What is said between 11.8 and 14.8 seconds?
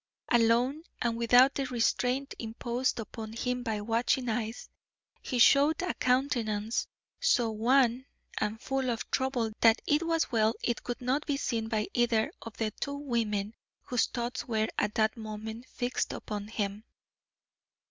either of the two women whose thoughts were